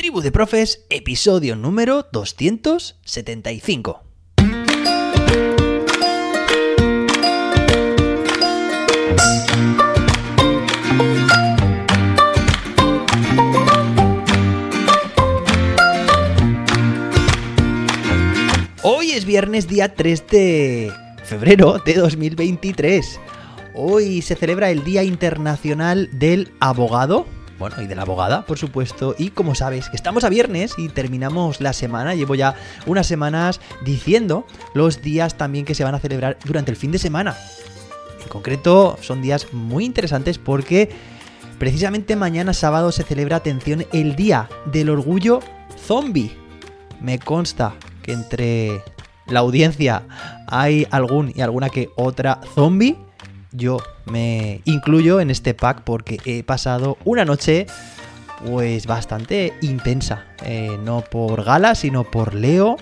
[0.00, 4.02] Tribu de Profes, episodio número 275.
[18.82, 20.90] Hoy es viernes día 3 de
[21.24, 23.20] febrero de 2023.
[23.74, 27.26] Hoy se celebra el Día Internacional del Abogado.
[27.60, 29.14] Bueno, y de la abogada, por supuesto.
[29.18, 32.14] Y como sabes, estamos a viernes y terminamos la semana.
[32.14, 32.54] Llevo ya
[32.86, 36.98] unas semanas diciendo los días también que se van a celebrar durante el fin de
[36.98, 37.36] semana.
[38.22, 40.88] En concreto, son días muy interesantes porque
[41.58, 45.40] precisamente mañana sábado se celebra, atención, el Día del Orgullo
[45.86, 46.34] Zombie.
[46.98, 48.82] Me consta que entre
[49.26, 50.04] la audiencia
[50.46, 52.96] hay algún y alguna que otra zombie.
[53.52, 57.66] Yo me incluyo en este pack porque he pasado una noche
[58.44, 60.24] pues bastante intensa.
[60.44, 62.76] Eh, no por gala, sino por Leo.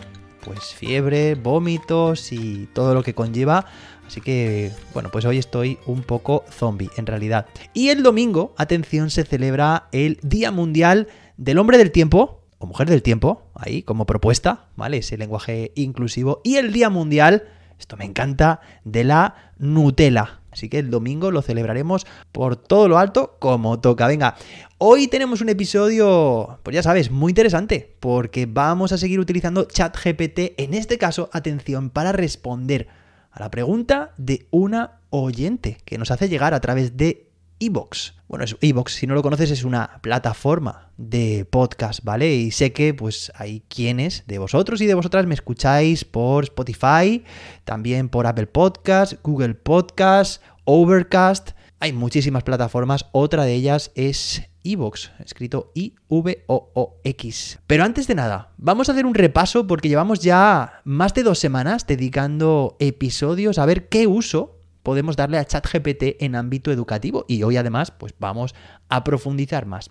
[0.44, 3.66] Pues fiebre, vómitos y todo lo que conlleva.
[4.06, 7.46] Así que, bueno, pues hoy estoy un poco zombie en realidad.
[7.74, 12.88] Y el domingo, atención, se celebra el Día Mundial del Hombre del Tiempo, o Mujer
[12.88, 14.98] del Tiempo, ahí como propuesta, ¿vale?
[14.98, 16.40] Ese lenguaje inclusivo.
[16.42, 17.48] Y el Día Mundial,
[17.78, 20.40] esto me encanta, de la Nutella.
[20.58, 24.08] Así que el domingo lo celebraremos por todo lo alto como toca.
[24.08, 24.34] Venga,
[24.78, 30.54] hoy tenemos un episodio, pues ya sabes, muy interesante, porque vamos a seguir utilizando ChatGPT,
[30.56, 32.88] en este caso, atención, para responder
[33.30, 37.27] a la pregunta de una oyente que nos hace llegar a través de
[37.60, 38.14] Evox.
[38.28, 42.34] Bueno, Evox, si no lo conoces, es una plataforma de podcast, ¿vale?
[42.34, 47.24] Y sé que pues hay quienes de vosotros y de vosotras me escucháis por Spotify,
[47.64, 51.50] también por Apple Podcast, Google Podcast, Overcast.
[51.80, 57.58] Hay muchísimas plataformas, otra de ellas es Evox, escrito I-V-O-O-X.
[57.66, 61.38] Pero antes de nada, vamos a hacer un repaso porque llevamos ya más de dos
[61.38, 67.42] semanas dedicando episodios a ver qué uso podemos darle a ChatGPT en ámbito educativo y
[67.42, 68.54] hoy además pues vamos
[68.88, 69.90] a profundizar más.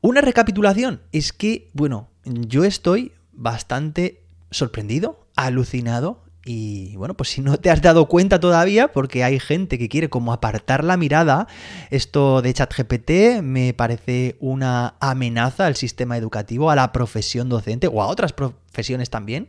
[0.00, 7.56] Una recapitulación es que, bueno, yo estoy bastante sorprendido, alucinado y bueno, pues si no
[7.56, 11.46] te has dado cuenta todavía, porque hay gente que quiere como apartar la mirada,
[11.90, 18.02] esto de ChatGPT me parece una amenaza al sistema educativo, a la profesión docente o
[18.02, 19.46] a otras profesiones también.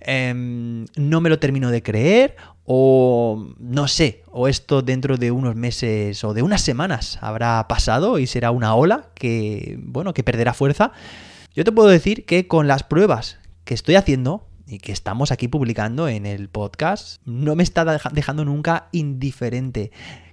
[0.00, 0.32] Eh,
[0.96, 6.22] no me lo termino de creer o no sé, o esto dentro de unos meses
[6.22, 10.92] o de unas semanas habrá pasado y será una ola que, bueno, que perderá fuerza.
[11.52, 16.08] Yo te puedo decir que con las pruebas que estoy haciendo que estamos aquí publicando
[16.08, 19.90] en el podcast, no me está dejando nunca indiferente.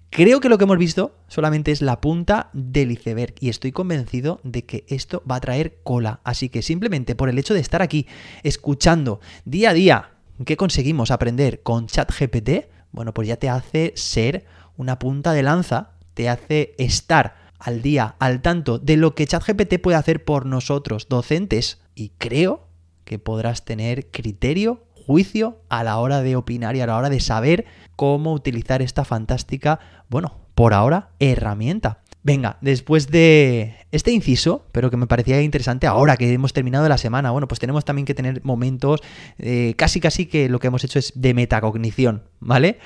[0.09, 4.41] Creo que lo que hemos visto solamente es la punta del iceberg y estoy convencido
[4.43, 6.19] de que esto va a traer cola.
[6.23, 8.05] Así que simplemente por el hecho de estar aquí
[8.43, 10.11] escuchando día a día
[10.43, 12.67] ¿Qué conseguimos aprender con ChatGPT?
[12.91, 18.15] Bueno, pues ya te hace ser una punta de lanza, te hace estar al día,
[18.19, 22.64] al tanto de lo que ChatGPT puede hacer por nosotros, docentes, y creo
[23.05, 27.19] que podrás tener criterio, juicio a la hora de opinar y a la hora de
[27.19, 29.79] saber cómo utilizar esta fantástica,
[30.09, 32.01] bueno, por ahora, herramienta.
[32.23, 36.97] Venga, después de este inciso, pero que me parecía interesante ahora que hemos terminado la
[36.97, 39.01] semana, bueno, pues tenemos también que tener momentos,
[39.37, 42.79] eh, casi casi que lo que hemos hecho es de metacognición, ¿vale?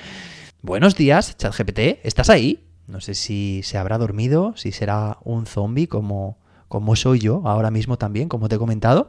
[0.61, 2.65] Buenos días, ChatGPT, ¿estás ahí?
[2.87, 6.37] No sé si se habrá dormido, si será un zombie como,
[6.67, 9.07] como soy yo ahora mismo también, como te he comentado.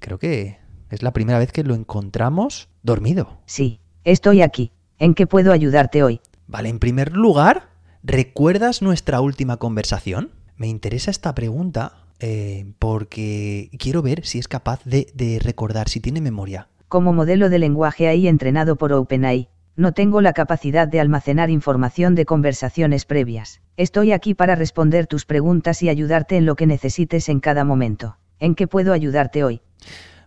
[0.00, 0.58] Creo que
[0.90, 3.38] es la primera vez que lo encontramos dormido.
[3.46, 4.72] Sí, estoy aquí.
[4.98, 6.20] ¿En qué puedo ayudarte hoy?
[6.46, 7.70] Vale, en primer lugar,
[8.02, 10.30] ¿Recuerdas nuestra última conversación?
[10.56, 16.00] Me interesa esta pregunta eh, porque quiero ver si es capaz de, de recordar, si
[16.00, 16.68] tiene memoria.
[16.88, 22.14] Como modelo de lenguaje AI entrenado por OpenAI, no tengo la capacidad de almacenar información
[22.14, 23.60] de conversaciones previas.
[23.76, 28.16] Estoy aquí para responder tus preguntas y ayudarte en lo que necesites en cada momento.
[28.38, 29.60] ¿En qué puedo ayudarte hoy?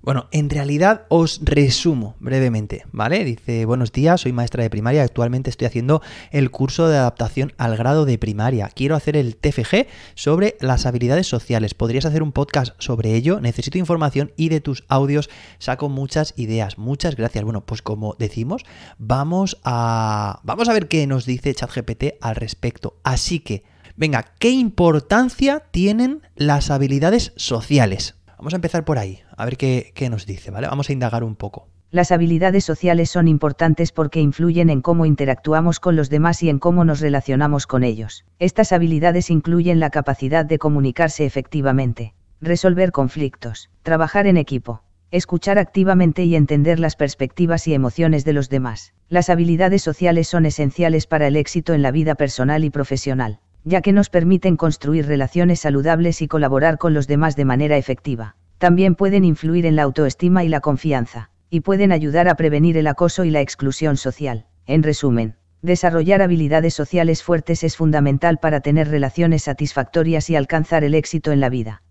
[0.04, 3.24] Bueno, en realidad os resumo brevemente, ¿vale?
[3.24, 6.02] Dice, buenos días, soy maestra de primaria, actualmente estoy haciendo
[6.32, 8.68] el curso de adaptación al grado de primaria.
[8.68, 11.74] Quiero hacer el TFG sobre las habilidades sociales.
[11.74, 13.40] ¿Podrías hacer un podcast sobre ello?
[13.40, 16.78] Necesito información y de tus audios saco muchas ideas.
[16.78, 17.46] Muchas gracias.
[17.46, 18.66] Bueno, pues como decimos,
[18.98, 22.98] vamos a, vamos a ver qué nos dice ChatGPT al respecto.
[23.04, 23.64] Así que,
[23.96, 28.16] venga, ¿qué importancia tienen las habilidades sociales?
[28.44, 30.68] Vamos a empezar por ahí, a ver qué, qué, nos dice, ¿vale?
[30.68, 31.70] Vamos a indagar un poco.
[31.92, 36.60] Las habilidades sociales son importantes porque influyen en cómo interactuamos con los demás y en
[36.60, 38.26] cómo nos relacionamos con ellos.
[38.40, 46.26] Estas habilidades incluyen la capacidad de comunicarse efectivamente, resolver conflictos, trabajar en equipo, escuchar activamente
[46.26, 48.94] y entender las perspectivas y emociones de los demás.
[49.08, 53.82] Las habilidades sociales son esenciales para el éxito en la vida personal y profesional, ya
[53.82, 58.36] que nos permiten construir relaciones saludables y colaborar con los demás de manera efectiva.
[58.58, 62.88] También pueden influir en la autoestima y la confianza, y pueden ayudar a prevenir el
[62.88, 64.46] acoso y la exclusión social.
[64.66, 70.96] En resumen, desarrollar habilidades sociales fuertes es fundamental para tener relaciones satisfactorias y alcanzar el
[70.96, 71.84] éxito en la vida.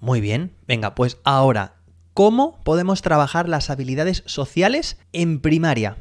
[0.00, 1.78] Muy bien, venga, pues ahora
[2.18, 5.98] ¿Cómo podemos trabajar las habilidades sociales en primaria?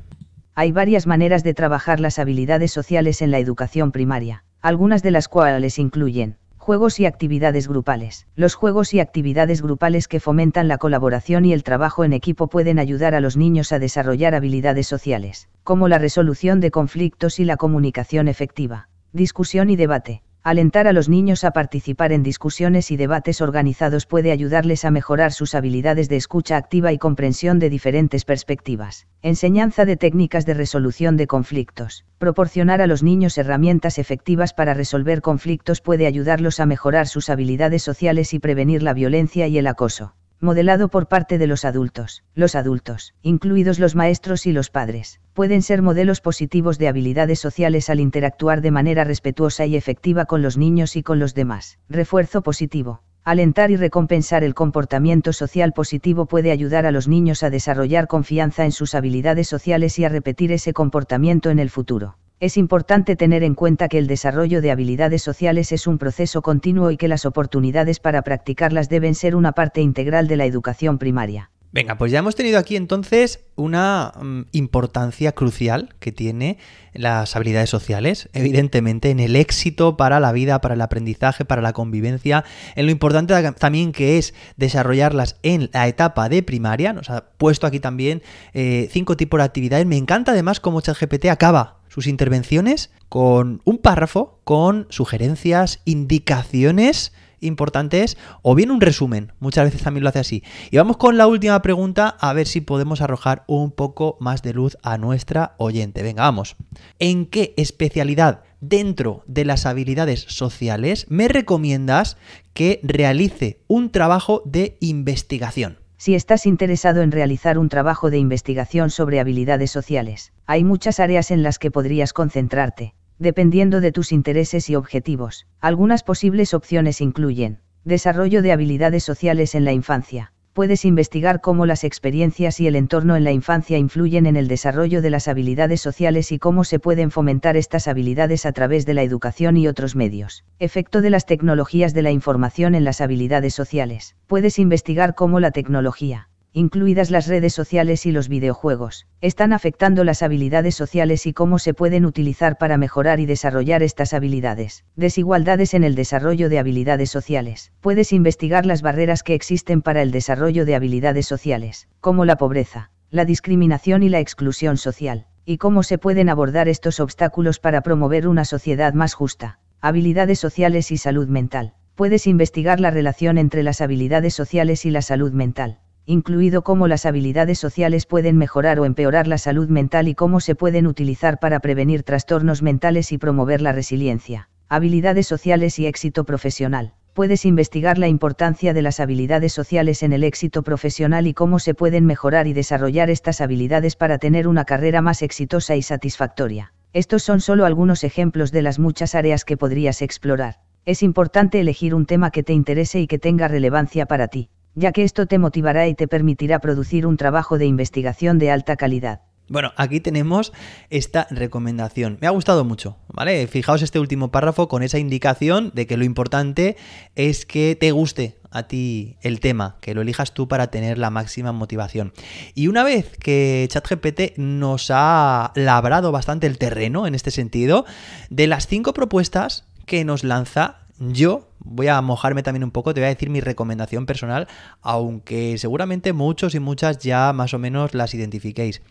[0.56, 5.28] Hay varias maneras de trabajar las habilidades sociales en la educación primaria, algunas de las
[5.28, 6.38] cuales incluyen
[6.68, 8.28] juegos y actividades grupales.
[8.36, 12.78] Los juegos y actividades grupales que fomentan la colaboración y el trabajo en equipo pueden
[12.78, 17.56] ayudar a los niños a desarrollar habilidades sociales, como la resolución de conflictos y la
[17.56, 20.24] comunicación efectiva, discusión y debate.
[20.48, 25.34] Alentar a los niños a participar en discusiones y debates organizados puede ayudarles a mejorar
[25.34, 29.08] sus habilidades de escucha activa y comprensión de diferentes perspectivas.
[29.22, 32.06] Enseñanza de técnicas de resolución de conflictos.
[32.18, 37.84] Proporcionar a los niños herramientas efectivas para resolver conflictos puede ayudarlos a mejorar sus habilidades
[37.84, 42.24] sociales y prevenir la violencia y el acoso modelado por parte de los adultos.
[42.36, 47.90] Los adultos, incluidos los maestros y los padres, pueden ser modelos positivos de habilidades sociales
[47.90, 51.80] al interactuar de manera respetuosa y efectiva con los niños y con los demás.
[51.90, 53.02] Refuerzo positivo.
[53.24, 58.64] Alentar y recompensar el comportamiento social positivo puede ayudar a los niños a desarrollar confianza
[58.64, 62.18] en sus habilidades sociales y a repetir ese comportamiento en el futuro.
[62.40, 66.92] Es importante tener en cuenta que el desarrollo de habilidades sociales es un proceso continuo
[66.92, 71.50] y que las oportunidades para practicarlas deben ser una parte integral de la educación primaria.
[71.78, 76.58] Venga, pues ya hemos tenido aquí entonces una mm, importancia crucial que tiene
[76.96, 81.74] las habilidades sociales, evidentemente en el éxito para la vida, para el aprendizaje, para la
[81.74, 82.44] convivencia,
[82.76, 86.94] en lo importante también que es desarrollarlas en la etapa de primaria.
[86.94, 88.24] Nos ha puesto aquí también
[88.56, 89.86] eh, cinco tipos de actividades.
[89.86, 98.18] Me encanta además cómo ChatGPT acaba sus intervenciones con un párrafo con sugerencias, indicaciones importantes
[98.42, 99.34] o bien un resumen.
[99.40, 100.44] Muchas veces también lo hace así.
[100.72, 104.54] Y vamos con la última pregunta a ver si podemos arrojar un poco más de
[104.54, 106.04] luz a nuestra oyente.
[106.04, 106.56] Venga, vamos.
[107.00, 112.18] ¿En qué especialidad dentro de las habilidades sociales me recomiendas
[112.54, 115.80] que realice un trabajo de investigación?
[116.00, 121.32] Si estás interesado en realizar un trabajo de investigación sobre habilidades sociales, hay muchas áreas
[121.32, 125.48] en las que podrías concentrarte, dependiendo de tus intereses y objetivos.
[125.60, 131.84] Algunas posibles opciones incluyen, desarrollo de habilidades sociales en la infancia, puedes investigar cómo las
[131.84, 136.32] experiencias y el entorno en la infancia influyen en el desarrollo de las habilidades sociales
[136.32, 140.46] y cómo se pueden fomentar estas habilidades a través de la educación y otros medios.
[140.58, 144.16] Efecto de las tecnologías de la información en las habilidades sociales.
[144.26, 150.24] Puedes investigar cómo la tecnología, incluidas las redes sociales y los videojuegos, están afectando las
[150.24, 154.84] habilidades sociales y cómo se pueden utilizar para mejorar y desarrollar estas habilidades.
[154.96, 157.72] Desigualdades en el desarrollo de habilidades sociales.
[157.80, 162.90] Puedes investigar las barreras que existen para el desarrollo de habilidades sociales, como la pobreza,
[163.12, 168.28] la discriminación y la exclusión social, y cómo se pueden abordar estos obstáculos para promover
[168.28, 169.60] una sociedad más justa.
[169.80, 171.76] Habilidades sociales y salud mental.
[171.94, 177.06] Puedes investigar la relación entre las habilidades sociales y la salud mental incluido cómo las
[177.06, 181.60] habilidades sociales pueden mejorar o empeorar la salud mental y cómo se pueden utilizar para
[181.60, 184.48] prevenir trastornos mentales y promover la resiliencia.
[184.70, 186.94] Habilidades sociales y éxito profesional.
[187.14, 191.74] Puedes investigar la importancia de las habilidades sociales en el éxito profesional y cómo se
[191.74, 196.72] pueden mejorar y desarrollar estas habilidades para tener una carrera más exitosa y satisfactoria.
[196.94, 200.62] Estos son solo algunos ejemplos de las muchas áreas que podrías explorar.
[200.86, 204.92] Es importante elegir un tema que te interese y que tenga relevancia para ti ya
[204.92, 209.22] que esto te motivará y te permitirá producir un trabajo de investigación de alta calidad.
[209.50, 210.54] Bueno, aquí tenemos
[210.90, 212.18] esta recomendación.
[212.22, 213.48] Me ha gustado mucho, ¿vale?
[213.48, 216.76] Fijaos este último párrafo con esa indicación de que lo importante
[217.16, 221.10] es que te guste a ti el tema, que lo elijas tú para tener la
[221.10, 222.14] máxima motivación.
[222.54, 227.86] Y una vez que ChatGPT nos ha labrado bastante el terreno en este sentido,
[228.30, 233.02] de las cinco propuestas que nos lanza, yo voy a mojarme también un poco, te
[233.02, 234.48] voy a decir mi recomendación personal,
[234.82, 238.82] aunque seguramente muchos y muchas ya más o menos las identifiquéis.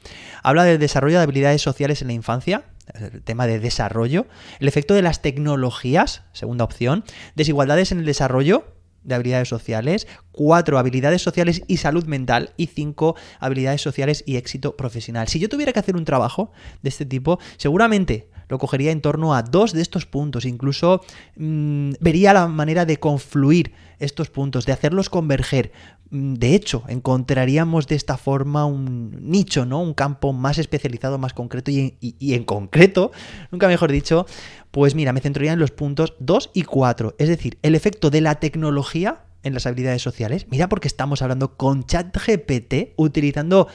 [0.43, 4.27] Habla del desarrollo de habilidades sociales en la infancia, el tema de desarrollo,
[4.61, 8.65] el efecto de las tecnologías, segunda opción, desigualdades en el desarrollo,
[9.07, 14.77] de habilidades sociales, cuatro habilidades sociales y salud mental y cinco habilidades sociales y éxito
[14.77, 15.29] profesional.
[15.29, 16.51] Si yo tuviera que hacer un trabajo
[16.83, 20.45] de este tipo, seguramente lo cogería en torno a dos de estos puntos.
[20.45, 21.03] Incluso
[21.37, 25.73] mm, vería la manera de confluir estos puntos, de hacerlos converger.
[26.11, 29.83] Mm, de hecho, encontraríamos de esta forma un nicho, ¿no?
[29.83, 33.12] Un campo más especializado, más concreto y, y en concreto,
[33.50, 34.26] nunca mejor dicho,
[34.71, 37.17] pues mira, me centraría en los puntos 2 y 4.
[37.19, 40.47] Es decir, el efecto de la tecnología en las habilidades sociales.
[40.50, 43.69] Mira porque estamos hablando con ChatGPT, utilizando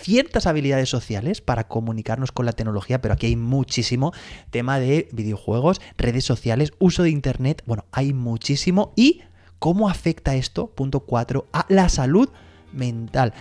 [0.00, 4.12] ciertas habilidades sociales para comunicarnos con la tecnología, pero aquí hay muchísimo
[4.50, 8.94] tema de videojuegos, redes sociales, uso de Internet, bueno, hay muchísimo.
[8.96, 9.20] ¿Y
[9.58, 12.30] cómo afecta esto, punto 4, a la salud
[12.72, 13.34] mental?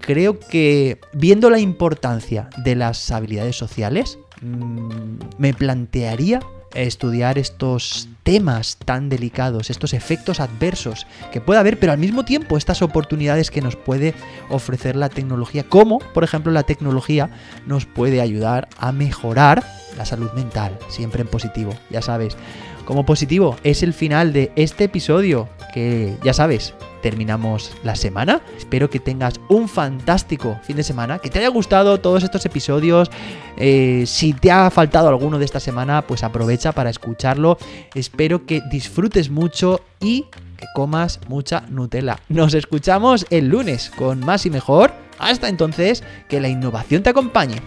[0.00, 6.40] Creo que viendo la importancia de las habilidades sociales, mmm, me plantearía
[6.74, 12.56] estudiar estos temas tan delicados, estos efectos adversos que puede haber, pero al mismo tiempo
[12.56, 14.14] estas oportunidades que nos puede
[14.48, 17.30] ofrecer la tecnología, como por ejemplo la tecnología
[17.66, 19.64] nos puede ayudar a mejorar
[19.96, 22.36] la salud mental, siempre en positivo, ya sabes.
[22.84, 26.74] Como positivo es el final de este episodio, que ya sabes,
[27.04, 28.40] terminamos la semana.
[28.56, 33.10] Espero que tengas un fantástico fin de semana, que te haya gustado todos estos episodios.
[33.58, 37.58] Eh, si te ha faltado alguno de esta semana, pues aprovecha para escucharlo.
[37.94, 40.22] Espero que disfrutes mucho y
[40.56, 42.20] que comas mucha Nutella.
[42.30, 44.94] Nos escuchamos el lunes con más y mejor.
[45.18, 47.60] Hasta entonces, que la innovación te acompañe.